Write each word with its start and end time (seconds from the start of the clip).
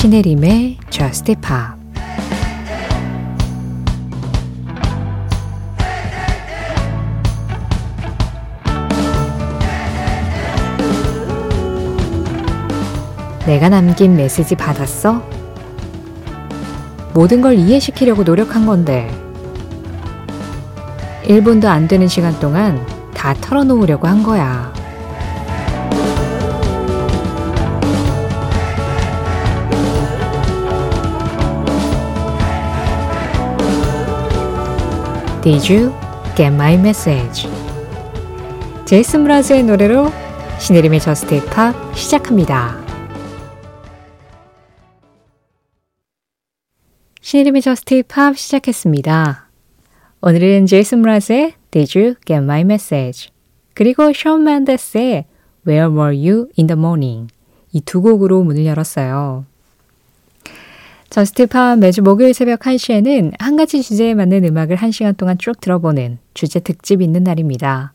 신혜림의 0.00 0.76
Just 0.90 1.34
Pop 1.34 1.76
내가 13.44 13.68
남긴 13.68 14.14
메시지 14.14 14.54
받았어? 14.54 15.20
모든 17.12 17.40
걸 17.40 17.54
이해시키려고 17.54 18.22
노력한 18.22 18.66
건데 18.66 19.10
1분도 21.24 21.64
안 21.64 21.88
되는 21.88 22.06
시간 22.06 22.38
동안 22.38 22.86
다 23.14 23.34
털어놓으려고 23.34 24.06
한 24.06 24.22
거야. 24.22 24.77
Did 35.48 35.72
you 35.72 35.94
get 36.36 36.52
my 36.52 36.74
message? 36.74 37.48
제이슨 38.84 39.22
므라즈의 39.22 39.62
노래로 39.62 40.10
신혜림의 40.60 41.00
저스트 41.00 41.42
팝 41.46 41.74
시작합니다. 41.96 42.76
신혜림의 47.22 47.62
저스트 47.62 48.02
팝 48.06 48.36
시작했습니다. 48.36 49.48
오늘은 50.20 50.66
제이슨 50.66 51.00
므라즈의 51.00 51.54
Did 51.70 51.98
you 51.98 52.14
get 52.26 52.42
my 52.42 52.60
message? 52.60 53.30
그리고 53.72 54.12
션 54.12 54.44
멘데스의 54.44 55.24
Where 55.66 55.90
were 55.90 56.14
you 56.14 56.48
in 56.58 56.66
the 56.66 56.78
morning? 56.78 57.28
이 57.72 57.80
두 57.80 58.02
곡으로 58.02 58.44
문을 58.44 58.66
열었어요. 58.66 59.46
저스트팝 61.10 61.78
매주 61.78 62.02
목요일 62.02 62.34
새벽 62.34 62.60
1시에는 62.60 63.32
한 63.38 63.56
가지 63.56 63.82
주제에 63.82 64.12
맞는 64.12 64.44
음악을 64.44 64.76
1시간 64.76 65.16
동안 65.16 65.38
쭉 65.38 65.58
들어보는 65.58 66.18
주제 66.34 66.60
특집 66.60 67.00
있는 67.00 67.24
날입니다. 67.24 67.94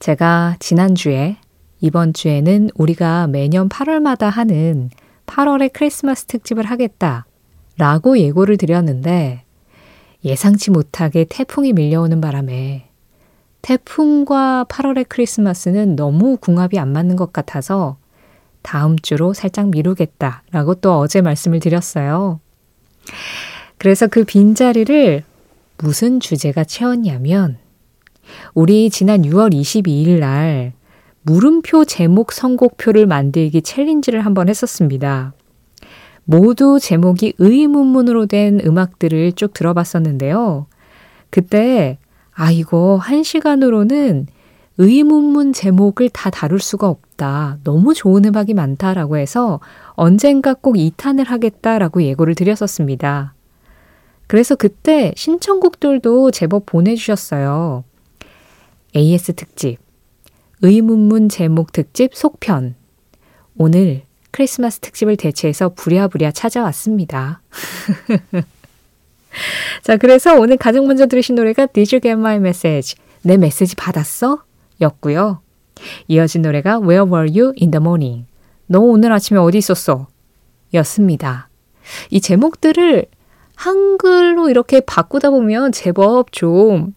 제가 0.00 0.56
지난주에 0.58 1.36
이번 1.80 2.12
주에는 2.12 2.70
우리가 2.74 3.28
매년 3.28 3.68
8월마다 3.68 4.30
하는 4.30 4.90
8월의 5.26 5.70
크리스마스 5.72 6.24
특집을 6.24 6.64
하겠다 6.64 7.24
라고 7.76 8.18
예고를 8.18 8.56
드렸는데 8.56 9.44
예상치 10.24 10.72
못하게 10.72 11.24
태풍이 11.28 11.72
밀려오는 11.72 12.20
바람에 12.20 12.88
태풍과 13.62 14.66
8월의 14.68 15.06
크리스마스는 15.08 15.94
너무 15.94 16.36
궁합이 16.36 16.80
안 16.80 16.92
맞는 16.92 17.14
것 17.14 17.32
같아서 17.32 17.96
다음 18.68 18.98
주로 18.98 19.32
살짝 19.32 19.70
미루겠다라고 19.70 20.74
또 20.74 20.98
어제 20.98 21.22
말씀을 21.22 21.58
드렸어요. 21.58 22.38
그래서 23.78 24.06
그 24.06 24.24
빈자리를 24.24 25.24
무슨 25.78 26.20
주제가 26.20 26.64
채웠냐면 26.64 27.56
우리 28.52 28.90
지난 28.90 29.22
6월 29.22 29.54
22일 29.54 30.18
날 30.18 30.74
물음표 31.22 31.86
제목 31.86 32.30
선곡표를 32.30 33.06
만들기 33.06 33.62
챌린지를 33.62 34.26
한번 34.26 34.50
했었습니다. 34.50 35.32
모두 36.24 36.78
제목이 36.78 37.36
의문문으로 37.38 38.26
된 38.26 38.60
음악들을 38.62 39.32
쭉 39.32 39.54
들어봤었는데요. 39.54 40.66
그때 41.30 41.96
아 42.34 42.50
이거 42.50 42.96
한 42.96 43.22
시간으로는 43.22 44.26
의문문 44.78 45.52
제목을 45.52 46.08
다 46.08 46.30
다룰 46.30 46.60
수가 46.60 46.88
없다. 46.88 47.58
너무 47.64 47.94
좋은 47.94 48.24
음악이 48.24 48.54
많다라고 48.54 49.16
해서 49.16 49.58
언젠가 49.90 50.54
꼭 50.54 50.76
2탄을 50.76 51.26
하겠다라고 51.26 52.04
예고를 52.04 52.36
드렸었습니다. 52.36 53.34
그래서 54.28 54.54
그때 54.54 55.12
신청곡들도 55.16 56.30
제법 56.30 56.66
보내주셨어요. 56.66 57.82
AS 58.94 59.34
특집, 59.34 59.78
의문문 60.62 61.28
제목 61.28 61.72
특집 61.72 62.14
속편. 62.14 62.76
오늘 63.56 64.02
크리스마스 64.30 64.78
특집을 64.78 65.16
대체해서 65.16 65.70
부랴부랴 65.70 66.30
찾아왔습니다. 66.30 67.42
자, 69.82 69.96
그래서 69.96 70.38
오늘 70.38 70.56
가장 70.56 70.86
먼저 70.86 71.06
들으신 71.06 71.34
노래가 71.34 71.66
Did 71.66 71.96
You 71.96 72.00
Get 72.00 72.10
My 72.10 72.36
Message? 72.36 72.94
내 73.22 73.36
메시지 73.36 73.74
받았어? 73.74 74.44
였고요. 74.80 75.40
이어진 76.08 76.42
노래가 76.42 76.78
Where 76.78 77.04
Were 77.04 77.28
You 77.28 77.52
in 77.60 77.70
the 77.70 77.80
Morning? 77.80 78.26
너 78.66 78.80
오늘 78.80 79.12
아침에 79.12 79.38
어디 79.38 79.58
있었어? 79.58 80.08
였습니다. 80.74 81.48
이 82.10 82.20
제목들을 82.20 83.06
한글로 83.54 84.50
이렇게 84.50 84.80
바꾸다 84.80 85.30
보면 85.30 85.72
제법 85.72 86.32
좀 86.32 86.94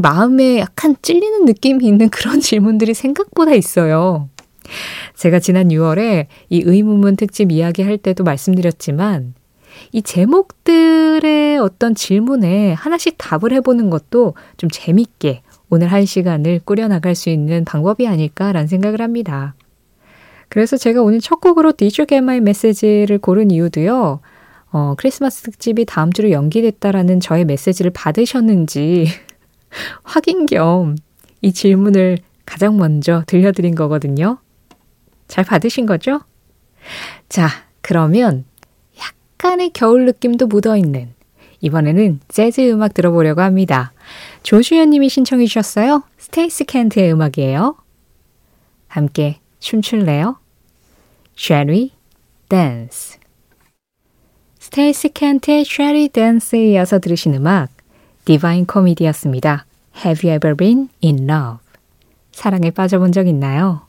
마음에 0.00 0.58
약간 0.58 0.96
찔리는 1.02 1.44
느낌이 1.44 1.86
있는 1.86 2.08
그런 2.10 2.40
질문들이 2.40 2.94
생각보다 2.94 3.54
있어요. 3.54 4.28
제가 5.16 5.38
지난 5.38 5.68
6월에 5.68 6.26
이 6.50 6.62
의문문 6.64 7.16
특집 7.16 7.50
이야기할 7.50 7.98
때도 7.98 8.22
말씀드렸지만 8.24 9.34
이 9.92 10.02
제목들의 10.02 11.58
어떤 11.58 11.94
질문에 11.94 12.72
하나씩 12.72 13.16
답을 13.16 13.52
해보는 13.52 13.90
것도 13.90 14.34
좀 14.56 14.68
재밌게 14.70 15.42
오늘 15.70 15.88
한 15.88 16.04
시간을 16.04 16.60
꾸려나갈 16.64 17.14
수 17.14 17.30
있는 17.30 17.64
방법이 17.64 18.06
아닐까라는 18.06 18.68
생각을 18.68 19.00
합니다. 19.00 19.54
그래서 20.48 20.76
제가 20.76 21.02
오늘 21.02 21.20
첫 21.20 21.40
곡으로 21.40 21.72
Did 21.72 22.00
You 22.00 22.06
Get 22.06 22.22
My 22.22 22.38
Message를 22.38 23.18
고른 23.18 23.50
이유도요. 23.50 24.20
어, 24.70 24.94
크리스마스 24.96 25.42
특집이 25.42 25.84
다음 25.84 26.12
주로 26.12 26.30
연기됐다라는 26.30 27.20
저의 27.20 27.44
메시지를 27.44 27.90
받으셨는지 27.90 29.06
확인 30.04 30.46
겸 30.46 30.96
이 31.40 31.52
질문을 31.52 32.18
가장 32.44 32.76
먼저 32.76 33.22
들려드린 33.26 33.74
거거든요. 33.74 34.38
잘 35.28 35.44
받으신 35.44 35.86
거죠? 35.86 36.20
자, 37.28 37.48
그러면 37.80 38.44
약간의 38.98 39.70
겨울 39.70 40.06
느낌도 40.06 40.46
묻어있는 40.46 41.14
이번에는 41.60 42.20
재즈 42.28 42.70
음악 42.70 42.94
들어보려고 42.94 43.42
합니다. 43.42 43.92
조수연 44.48 44.88
님이 44.88 45.10
신청해 45.10 45.44
주셨어요. 45.44 46.04
스테이시 46.16 46.64
켄트의 46.64 47.12
음악이에요. 47.12 47.76
함께 48.86 49.40
춤출래요? 49.58 50.38
Shall 51.36 51.68
we 51.68 51.92
dance? 52.48 53.18
스테이시 54.58 55.10
켄트의 55.12 55.66
Shall 55.68 55.94
we 55.94 56.08
dance에 56.08 56.70
이어서 56.70 56.98
들으신 56.98 57.34
음악 57.34 57.68
디바인 58.24 58.64
코미디였습니다. 58.64 59.66
Have 60.02 60.26
you 60.26 60.36
ever 60.36 60.56
been 60.56 60.88
in 61.04 61.28
love? 61.28 61.58
사랑에 62.32 62.70
빠져본 62.70 63.12
적 63.12 63.28
있나요? 63.28 63.82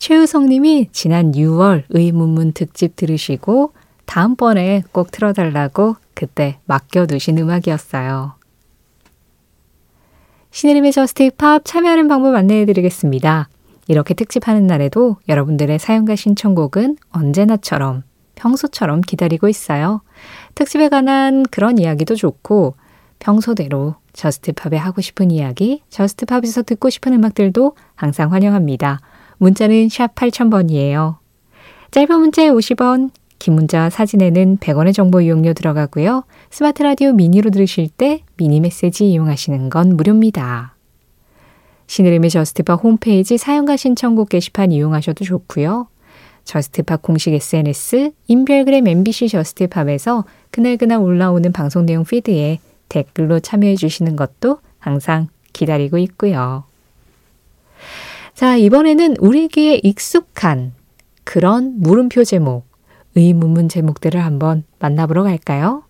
최우성 0.00 0.46
님이 0.46 0.88
지난 0.90 1.30
6월 1.30 1.84
의문문 1.90 2.54
특집 2.54 2.96
들으시고 2.96 3.74
다음번에 4.06 4.82
꼭 4.90 5.12
틀어달라고 5.12 5.94
그때 6.14 6.58
맡겨두신 6.64 7.38
음악이었어요. 7.38 8.41
신혜림의 10.52 10.92
저스트 10.92 11.30
팝 11.38 11.64
참여하는 11.64 12.08
방법 12.08 12.34
안내해드리겠습니다. 12.34 13.48
이렇게 13.88 14.12
특집하는 14.12 14.66
날에도 14.66 15.16
여러분들의 15.26 15.78
사연과 15.78 16.14
신청곡은 16.14 16.98
언제나처럼 17.10 18.02
평소처럼 18.34 19.00
기다리고 19.00 19.48
있어요. 19.48 20.02
특집에 20.54 20.90
관한 20.90 21.42
그런 21.50 21.78
이야기도 21.78 22.14
좋고 22.14 22.74
평소대로 23.18 23.94
저스트팝에 24.12 24.76
하고 24.76 25.00
싶은 25.00 25.30
이야기, 25.30 25.82
저스트팝에서 25.88 26.64
듣고 26.64 26.90
싶은 26.90 27.14
음악들도 27.14 27.74
항상 27.94 28.30
환영합니다. 28.30 29.00
문자는 29.38 29.88
샵 29.88 30.14
8000번이에요. 30.14 31.16
짧은 31.92 32.18
문자에 32.18 32.50
50원, 32.50 33.10
긴 33.42 33.54
문자 33.54 33.90
사진에는 33.90 34.58
100원의 34.58 34.94
정보 34.94 35.20
이용료 35.20 35.54
들어가고요. 35.54 36.22
스마트 36.48 36.84
라디오 36.84 37.12
미니로 37.12 37.50
들으실 37.50 37.88
때 37.88 38.22
미니 38.36 38.60
메시지 38.60 39.10
이용하시는 39.10 39.68
건 39.68 39.96
무료입니다. 39.96 40.76
신혜림의 41.88 42.30
저스트팝 42.30 42.84
홈페이지 42.84 43.36
사연과 43.36 43.76
신청곡 43.76 44.28
게시판 44.28 44.70
이용하셔도 44.70 45.24
좋고요. 45.24 45.88
저스트팝 46.44 47.02
공식 47.02 47.34
SNS, 47.34 48.12
인별그램 48.28 48.86
MBC 48.86 49.26
저스트팝에서 49.30 50.24
그날그날 50.52 51.00
올라오는 51.00 51.50
방송 51.50 51.84
내용 51.84 52.04
피드에 52.04 52.60
댓글로 52.88 53.40
참여해 53.40 53.74
주시는 53.74 54.14
것도 54.14 54.60
항상 54.78 55.26
기다리고 55.52 55.98
있고요. 55.98 56.62
자, 58.34 58.56
이번에는 58.56 59.16
우리에게 59.18 59.80
익숙한 59.82 60.74
그런 61.24 61.80
물음표 61.80 62.22
제목, 62.22 62.71
의문문 63.14 63.68
제목들을 63.68 64.24
한번 64.24 64.64
만나보러 64.78 65.22
갈까요? 65.22 65.84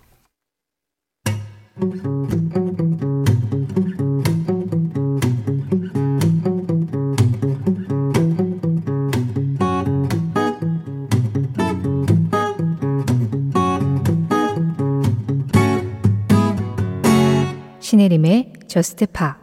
신혜림의 17.81 18.53
저스트 18.67 19.07
파 19.07 19.39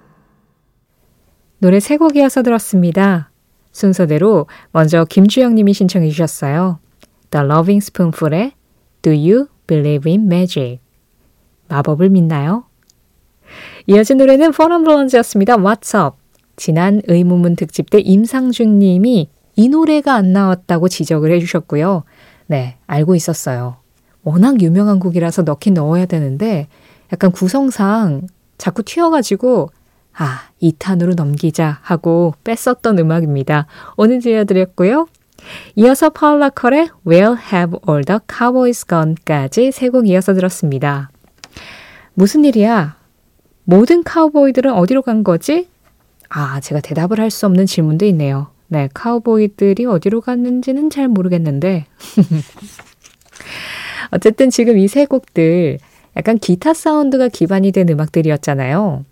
노래 1.59 1.79
세 1.79 1.97
곡이어서 1.97 2.41
들었습니다. 2.41 3.31
순서대로 3.71 4.47
먼저 4.71 5.05
김주영님이 5.05 5.73
신청해 5.73 6.09
주셨어요. 6.09 6.79
The 7.31 7.45
Loving 7.45 7.83
Spoonful의 7.83 8.53
Do 9.01 9.11
You 9.11 9.47
Believe 9.67 10.11
in 10.11 10.25
Magic 10.25 10.79
마법을 11.67 12.09
믿나요? 12.09 12.65
이어진 13.87 14.17
노래는 14.17 14.51
포럼 14.51 14.83
블론즈였습니다. 14.83 15.57
What's 15.57 15.95
Up 15.95 16.17
지난 16.55 17.01
의문문 17.07 17.55
특집 17.55 17.89
때 17.89 17.99
임상준 17.99 18.79
님이 18.79 19.29
이 19.55 19.69
노래가 19.69 20.15
안 20.15 20.33
나왔다고 20.33 20.89
지적을 20.89 21.31
해주셨고요. 21.31 22.03
네, 22.47 22.77
알고 22.87 23.15
있었어요. 23.15 23.77
워낙 24.23 24.61
유명한 24.61 24.99
곡이라서 24.99 25.43
넣긴 25.43 25.75
넣어야 25.75 26.05
되는데 26.05 26.67
약간 27.13 27.31
구성상 27.31 28.27
자꾸 28.57 28.83
튀어가지고 28.83 29.69
아, 30.17 30.49
2탄으로 30.61 31.15
넘기자 31.15 31.79
하고 31.81 32.33
뺐었던 32.43 32.99
음악입니다. 32.99 33.67
오늘 33.95 34.19
들려드렸고요. 34.19 35.07
이어서 35.75 36.09
파울라 36.09 36.49
컬의 36.49 36.89
Where 37.07 37.35
Have 37.51 37.79
All 37.87 38.03
the 38.03 38.19
Cowboys 38.31 38.85
Gone까지 38.85 39.71
세 39.71 39.89
곡 39.89 40.07
이어서 40.07 40.33
들었습니다. 40.33 41.09
무슨 42.13 42.45
일이야? 42.45 42.97
모든 43.63 44.03
카우보이들은 44.03 44.73
어디로 44.73 45.01
간 45.03 45.23
거지? 45.23 45.69
아, 46.29 46.59
제가 46.59 46.81
대답을 46.81 47.19
할 47.19 47.31
수 47.31 47.45
없는 47.45 47.65
질문도 47.65 48.05
있네요. 48.07 48.47
네, 48.67 48.89
카우보이들이 48.93 49.85
어디로 49.85 50.21
갔는지는 50.21 50.89
잘 50.89 51.07
모르겠는데. 51.07 51.85
어쨌든 54.11 54.49
지금 54.49 54.77
이 54.77 54.87
세 54.87 55.05
곡들 55.05 55.77
약간 56.17 56.37
기타 56.39 56.73
사운드가 56.73 57.29
기반이 57.29 57.71
된 57.71 57.87
음악들이었잖아요. 57.89 59.05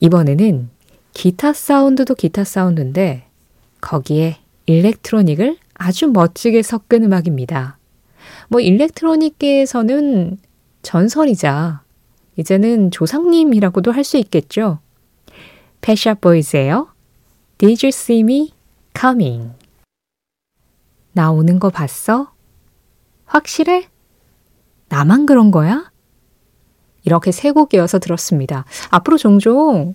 이번에는 0.00 0.68
기타 1.14 1.52
사운드도 1.52 2.14
기타 2.14 2.44
사운드인데 2.44 3.24
거기에 3.80 4.36
일렉트로닉을 4.68 5.56
아주 5.74 6.08
멋지게 6.08 6.62
섞은 6.62 7.02
음악입니다. 7.04 7.78
뭐 8.48 8.60
일렉트로닉계에서는 8.60 10.38
전설이자 10.82 11.82
이제는 12.36 12.90
조상님이라고도 12.90 13.92
할 13.92 14.04
수 14.04 14.18
있겠죠. 14.18 14.78
패샤 15.80 16.14
보이즈예요. 16.14 16.88
Did 17.58 17.84
you 17.84 17.88
see 17.88 18.20
me 18.20 18.52
coming? 18.98 19.52
나 21.12 21.30
오는 21.32 21.58
거 21.58 21.70
봤어? 21.70 22.32
확실해? 23.24 23.88
나만 24.88 25.26
그런 25.26 25.50
거야? 25.50 25.90
이렇게 27.04 27.32
세 27.32 27.50
곡 27.52 27.67
이어서 27.67 27.98
들었습니다. 27.98 28.64
앞으로 28.90 29.16
종종 29.16 29.94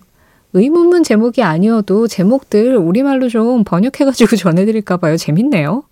의문문 0.54 1.02
제목이 1.02 1.42
아니어도 1.42 2.06
제목들 2.06 2.76
우리말로 2.76 3.28
좀 3.28 3.64
번역해가지고 3.64 4.36
전해드릴까봐요. 4.36 5.16
재밌네요. 5.16 5.82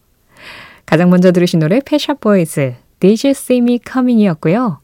가장 0.86 1.10
먼저 1.10 1.32
들으신 1.32 1.58
노래 1.58 1.80
펫 1.84 1.97
샵 1.97 2.14
보이즈 2.14 2.74
Did 3.00 3.26
You 3.26 3.30
See 3.32 3.58
Me 3.58 3.80
Coming이었고요. 3.84 4.80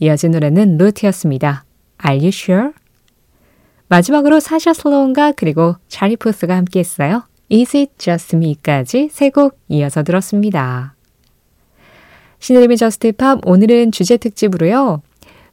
이어진 0.00 0.32
노래는 0.32 0.76
루트였습니다. 0.76 1.64
Are 2.06 2.18
You 2.18 2.28
Sure? 2.28 2.70
마지막으로 3.88 4.40
사샤 4.40 4.74
슬로운과 4.74 5.32
그리고 5.32 5.76
찰리 5.88 6.16
푸스가 6.16 6.54
함께했어요. 6.56 7.24
Is 7.50 7.76
It 7.76 7.92
Just 7.96 8.36
Me까지 8.36 9.08
세 9.10 9.30
곡 9.30 9.58
이어서 9.68 10.02
들었습니다. 10.02 10.94
신혜림의 12.40 12.76
저스트 12.76 13.12
팝 13.12 13.40
오늘은 13.46 13.90
주제 13.92 14.18
특집으로요. 14.18 15.00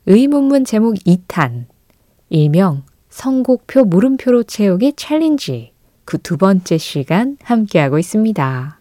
의문문 0.08 0.66
제목 0.66 0.96
2탄 0.96 1.66
일명 2.30 2.84
선곡표 3.12 3.84
물음표로 3.86 4.44
채우기 4.44 4.94
챌린지 4.96 5.74
그 6.06 6.18
두 6.18 6.38
번째 6.38 6.78
시간 6.78 7.38
함께하고 7.44 8.00
있습니다. 8.00 8.80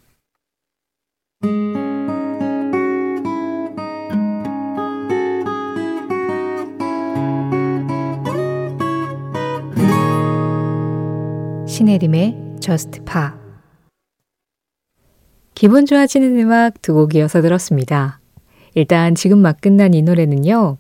신혜림의 11.67 12.37
Just 12.61 13.01
Pa 13.05 13.31
기분 15.55 15.87
좋아지는 15.87 16.39
음악 16.39 16.81
두 16.83 16.95
곡 16.95 17.15
이어서 17.15 17.43
들었습니다. 17.43 18.21
일단 18.75 19.15
지금 19.15 19.39
막 19.39 19.61
끝난 19.61 19.95
이 19.95 20.03
노래는요. 20.03 20.79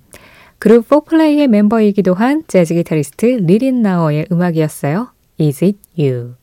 그룹 0.61 0.87
포플레이의 0.91 1.49
멤버이기도 1.49 2.12
한 2.12 2.45
재즈 2.47 2.75
기타리스트 2.75 3.25
리린 3.25 3.81
나워의 3.81 4.27
음악이었어요. 4.31 5.11
Is 5.41 5.65
It 5.65 5.79
You? 5.99 6.35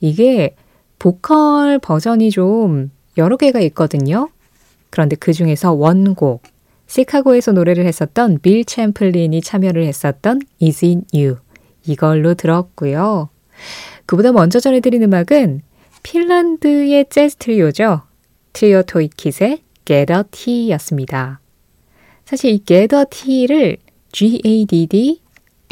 이게 0.00 0.54
보컬 0.98 1.78
버전이 1.78 2.30
좀 2.30 2.90
여러 3.16 3.38
개가 3.38 3.60
있거든요. 3.60 4.28
그런데 4.90 5.16
그 5.16 5.32
중에서 5.32 5.72
원곡, 5.72 6.42
시카고에서 6.88 7.52
노래를 7.52 7.86
했었던 7.86 8.38
빌 8.42 8.66
챔플린이 8.66 9.40
참여를 9.40 9.86
했었던 9.86 10.40
Is 10.62 10.84
It 10.84 11.06
You? 11.14 11.36
이걸로 11.86 12.34
들었고요. 12.34 13.30
그보다 14.04 14.30
먼저 14.32 14.60
전해드린 14.60 15.02
음악은 15.04 15.62
핀란드의 16.02 17.06
재즈 17.08 17.36
트리오죠. 17.36 18.02
트리오 18.52 18.82
토이킷의 18.82 19.62
Get 19.86 20.12
a 20.12 20.22
T였습니다. 20.30 21.40
사실 22.28 22.50
이 22.50 22.58
gather 22.58 23.06
t를 23.08 23.78
G-A-D-D 24.12 25.22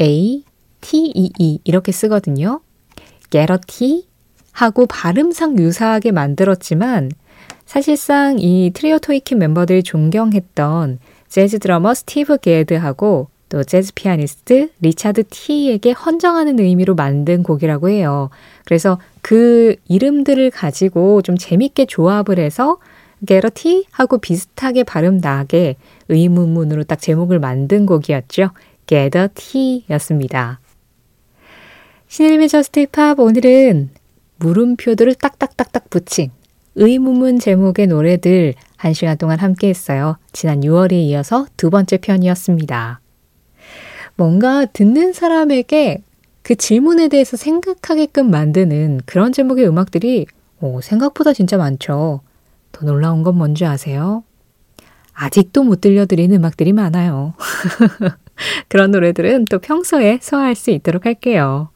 A-T-E-E 0.00 1.58
이렇게 1.64 1.92
쓰거든요. 1.92 2.60
gather 3.28 3.60
t 3.66 4.06
하고 4.52 4.86
발음상 4.86 5.58
유사하게 5.58 6.12
만들었지만 6.12 7.10
사실상 7.66 8.38
이 8.38 8.70
트리오 8.72 9.00
토이킨 9.00 9.36
멤버들이 9.36 9.82
존경했던 9.82 10.98
재즈 11.28 11.58
드러머 11.58 11.92
스티브 11.92 12.38
게드하고 12.38 13.28
또 13.50 13.62
재즈 13.62 13.92
피아니스트 13.92 14.70
리차드 14.80 15.24
티에게 15.28 15.90
헌정하는 15.90 16.58
의미로 16.58 16.94
만든 16.94 17.42
곡이라고 17.42 17.90
해요. 17.90 18.30
그래서 18.64 18.98
그 19.20 19.76
이름들을 19.88 20.50
가지고 20.52 21.20
좀 21.20 21.36
재밌게 21.36 21.84
조합을 21.84 22.38
해서 22.38 22.78
게러티 23.24 23.86
하고 23.90 24.18
비슷하게 24.18 24.84
발음 24.84 25.18
나게 25.18 25.76
의문문으로 26.08 26.84
딱 26.84 27.00
제목을 27.00 27.38
만든 27.38 27.86
곡이었죠. 27.86 28.50
Gadd 28.86 29.28
A 29.34 29.41
Tee였습니다. 29.41 30.60
신혜림의 32.08 32.48
저스트 32.48 32.86
팝 32.92 33.18
오늘은 33.18 33.90
물음표들을 34.36 35.14
딱딱딱딱 35.14 35.90
붙인 35.90 36.30
의문문 36.74 37.38
제목의 37.38 37.86
노래들 37.86 38.54
한 38.76 38.92
시간 38.92 39.16
동안 39.16 39.38
함께 39.38 39.68
했어요. 39.68 40.18
지난 40.32 40.60
6월에 40.60 40.92
이어서 40.92 41.46
두 41.56 41.70
번째 41.70 41.96
편이었습니다. 41.96 43.00
뭔가 44.16 44.66
듣는 44.66 45.12
사람에게 45.12 46.02
그 46.42 46.54
질문에 46.54 47.08
대해서 47.08 47.36
생각하게끔 47.36 48.30
만드는 48.30 49.00
그런 49.04 49.32
제목의 49.32 49.66
음악들이 49.66 50.26
오, 50.60 50.80
생각보다 50.80 51.32
진짜 51.32 51.56
많죠. 51.56 52.20
더 52.76 52.84
놀라운 52.84 53.22
건 53.22 53.36
뭔지 53.38 53.64
아세요? 53.64 54.22
아직도 55.14 55.62
못 55.64 55.80
들려드린 55.80 56.32
음악들이 56.34 56.74
많아요. 56.74 57.32
그런 58.68 58.90
노래들은 58.90 59.46
또 59.46 59.58
평소에 59.58 60.18
소화할 60.20 60.54
수 60.54 60.70
있도록 60.70 61.06
할게요. 61.06 61.70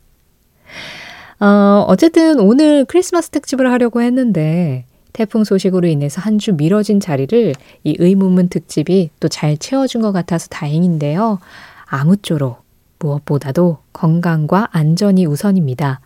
어, 1.41 1.85
어쨌든 1.89 2.39
오늘 2.39 2.85
크리스마스 2.85 3.31
특집을 3.31 3.71
하려고 3.71 4.03
했는데 4.03 4.85
태풍 5.15 5.43
소식으로 5.45 5.89
인해서 5.89 6.21
한 6.21 6.39
주 6.39 6.53
미뤄진 6.53 7.01
자리를 7.01 7.55
이 7.85 7.97
의문문 7.99 8.49
특집이 8.51 9.09
또 9.21 9.29
잘 9.29 9.57
채워준 9.57 10.03
것 10.03 10.13
같아서 10.13 10.49
다행인데요. 10.49 11.39
아무쪼록 11.87 12.63
무엇보다도 12.99 13.79
건강과 13.95 14.69
안전이 14.73 15.25
우선입니다. 15.25 16.01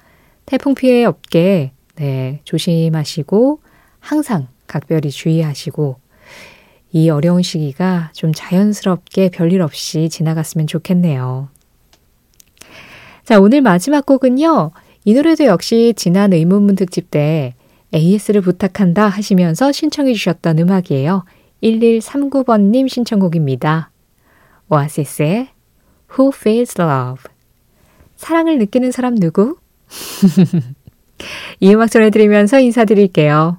태풍 0.47 0.75
피해 0.77 1.05
없게 1.05 1.73
네, 1.97 2.41
조심하시고 2.45 3.59
항상 3.99 4.47
각별히 4.75 5.11
주의하시고 5.11 5.97
이 6.91 7.09
어려운 7.09 7.43
시기가 7.43 8.11
좀 8.13 8.33
자연스럽게 8.35 9.31
별일 9.31 9.63
없이 9.63 10.09
지나갔으면 10.09 10.67
좋겠네요. 10.67 11.49
자, 13.25 13.39
오늘 13.39 13.61
마지막 13.61 14.05
곡은요. 14.05 14.73
이 15.05 15.15
노래도 15.15 15.45
역시 15.45 15.95
지난 15.97 16.33
의문문 16.33 16.75
특집 16.75 17.13
때 17.13 17.55
AS를 17.95 18.41
부탁한다 18.41 19.07
하시면서 19.07 19.71
신청해 19.71 20.13
주셨던 20.13 20.59
음악이에요. 20.59 21.25
1139번님 21.63 22.89
신청곡입니다. 22.89 23.91
오아시스의 24.71 25.51
Who 26.19 26.33
Feels 26.35 26.81
Love 26.81 27.23
사랑을 28.17 28.59
느끼는 28.59 28.91
사람 28.91 29.15
누구? 29.15 29.57
이 31.61 31.73
음악 31.73 31.91
전해드리면서 31.93 32.59
인사드릴게요. 32.59 33.59